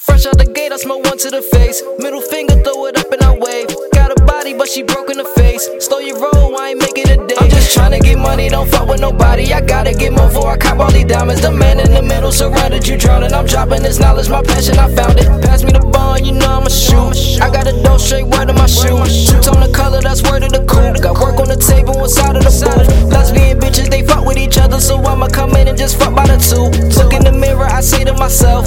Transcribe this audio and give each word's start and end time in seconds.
Fresh 0.00 0.24
out 0.24 0.38
the 0.38 0.46
gate, 0.46 0.72
I 0.72 0.76
smoke 0.76 1.04
one 1.04 1.18
to 1.18 1.28
the 1.28 1.42
face. 1.42 1.82
Middle 1.98 2.22
finger, 2.22 2.56
throw 2.64 2.86
it 2.86 2.96
up 2.96 3.12
and 3.12 3.20
I 3.20 3.36
wave. 3.36 3.68
Got 3.92 4.16
a 4.16 4.24
body, 4.24 4.54
but 4.54 4.66
she 4.66 4.82
broke 4.82 5.10
in 5.10 5.18
the 5.18 5.28
face. 5.36 5.68
Stole 5.78 6.00
your 6.00 6.16
roll, 6.16 6.56
I 6.56 6.70
ain't 6.70 6.80
making 6.80 7.04
a 7.10 7.16
day. 7.28 7.36
I'm 7.38 7.50
just 7.50 7.74
trying 7.74 7.92
to 7.92 8.00
get 8.00 8.16
money, 8.16 8.48
don't 8.48 8.68
fuck 8.68 8.88
with 8.88 9.00
nobody. 9.00 9.52
I 9.52 9.60
gotta 9.60 9.92
get 9.92 10.12
more 10.12 10.28
before 10.28 10.48
I 10.48 10.56
cop 10.56 10.78
all 10.78 10.90
these 10.90 11.04
diamonds. 11.04 11.42
The 11.42 11.52
man 11.52 11.80
in 11.80 11.92
the 11.92 12.00
middle 12.00 12.32
surrounded 12.32 12.88
you 12.88 12.96
drowning. 12.96 13.34
I'm 13.34 13.44
dropping 13.44 13.82
this 13.82 14.00
knowledge, 14.00 14.30
my 14.30 14.42
passion, 14.42 14.78
I 14.78 14.88
found 14.94 15.20
it. 15.20 15.28
Pass 15.44 15.64
me 15.64 15.72
the 15.72 15.80
bond, 15.80 16.26
you 16.26 16.32
know 16.32 16.48
I'ma 16.48 16.68
shoot. 16.72 17.42
I 17.42 17.50
got 17.52 17.66
a 17.68 17.72
dope 17.82 18.00
straight 18.00 18.24
word 18.24 18.48
of 18.48 18.56
my 18.56 18.66
shoe. 18.66 19.04
Two 19.28 19.40
tone 19.44 19.60
the 19.60 19.70
color, 19.74 20.00
that's 20.00 20.22
word 20.22 20.44
of 20.44 20.52
the 20.52 20.64
coupe. 20.64 21.02
Got 21.02 21.20
work 21.20 21.38
on 21.40 21.48
the 21.48 21.60
table 21.60 22.00
inside 22.00 22.36
of 22.36 22.44
the 22.44 22.48
booth. 22.48 23.12
Lesbian 23.12 23.60
bitches, 23.60 23.90
they 23.90 24.00
fuck 24.00 24.24
with 24.24 24.38
each 24.38 24.56
other, 24.56 24.80
so 24.80 24.96
I'ma 24.96 25.28
come 25.28 25.50
in 25.56 25.68
and 25.68 25.76
just 25.76 25.98
fuck 25.98 26.14
by 26.14 26.26
the 26.26 26.40
two. 26.40 26.72
Look 26.96 27.12
in 27.12 27.20
the 27.20 27.32
mirror, 27.32 27.66
I 27.68 27.82
say 27.82 28.04
to 28.04 28.14
myself, 28.14 28.64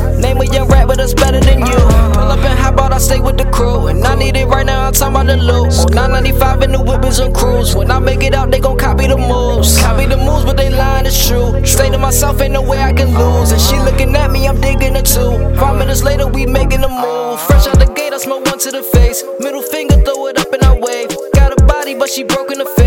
rapper 0.93 1.01
that's 1.01 1.13
better 1.13 1.39
than 1.39 1.59
you. 1.59 1.79
Pull 2.13 2.31
up 2.31 2.39
and 2.39 2.59
hop 2.59 2.79
out, 2.79 2.93
I 2.93 2.97
stay 2.97 3.19
with 3.19 3.37
the 3.37 3.45
crew. 3.45 3.87
And 3.87 4.03
I 4.03 4.15
need 4.15 4.35
it 4.35 4.47
right 4.47 4.65
now, 4.65 4.87
I'm 4.87 4.93
talking 4.93 5.15
about 5.15 5.27
the 5.27 5.37
loot. 5.37 5.93
995 5.93 6.61
in 6.63 6.71
the 6.71 6.81
whippers 6.81 7.19
and 7.19 7.33
cruise. 7.33 7.75
When 7.75 7.91
I 7.91 7.99
make 7.99 8.23
it 8.23 8.33
out, 8.33 8.51
they 8.51 8.59
gon' 8.59 8.77
copy 8.77 9.07
the 9.07 9.17
moves. 9.17 9.79
Copy 9.79 10.05
the 10.05 10.17
moves, 10.17 10.45
but 10.45 10.57
they 10.57 10.69
lying, 10.69 11.05
it's 11.05 11.27
true. 11.27 11.65
Stay 11.65 11.89
to 11.89 11.97
myself, 11.97 12.41
ain't 12.41 12.53
no 12.53 12.61
way 12.61 12.79
I 12.79 12.93
can 12.93 13.13
lose. 13.17 13.51
And 13.51 13.61
she 13.61 13.77
looking 13.79 14.15
at 14.15 14.31
me, 14.31 14.47
I'm 14.47 14.59
digging 14.59 14.95
it 14.95 15.05
too. 15.05 15.31
Five 15.57 15.77
minutes 15.77 16.03
later, 16.03 16.27
we 16.27 16.45
making 16.45 16.83
a 16.83 16.89
move. 16.89 17.39
Fresh 17.41 17.67
out 17.67 17.79
the 17.79 17.91
gate, 17.93 18.13
I 18.13 18.17
smoke 18.17 18.45
one 18.45 18.59
to 18.59 18.71
the 18.71 18.83
face. 18.83 19.23
Middle 19.39 19.61
finger, 19.61 19.95
throw 20.01 20.27
it 20.27 20.37
up 20.37 20.51
and 20.53 20.63
I 20.63 20.77
wave. 20.77 21.09
Got 21.33 21.59
a 21.59 21.63
body, 21.65 21.95
but 21.95 22.09
she 22.09 22.23
broke 22.23 22.51
in 22.51 22.59
the 22.59 22.65
face. 22.65 22.82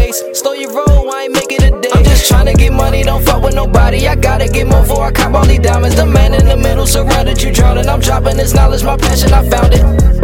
Don't 3.16 3.26
fuck 3.26 3.42
with 3.42 3.54
nobody. 3.54 4.06
I 4.06 4.14
gotta 4.14 4.48
get 4.48 4.66
more 4.66 4.84
for 4.84 5.04
I 5.04 5.12
cop 5.12 5.34
all 5.34 5.46
these 5.46 5.60
diamonds. 5.60 5.96
The 5.96 6.06
man 6.06 6.34
in 6.34 6.46
the 6.46 6.56
middle 6.56 6.86
surrounded 6.86 7.42
you 7.42 7.52
drowning. 7.52 7.88
I'm 7.88 8.00
dropping 8.00 8.36
this 8.36 8.54
knowledge, 8.54 8.84
my 8.84 8.96
passion, 8.96 9.32
I 9.32 9.48
found 9.48 9.74
it. 9.74 10.15